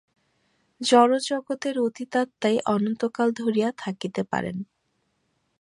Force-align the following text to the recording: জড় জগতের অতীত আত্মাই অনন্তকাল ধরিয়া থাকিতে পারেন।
জড় 0.81 1.15
জগতের 1.27 1.75
অতীত 1.79 2.13
আত্মাই 2.17 2.57
অনন্তকাল 2.65 3.27
ধরিয়া 3.33 3.69
থাকিতে 3.77 4.21
পারেন। 4.23 4.57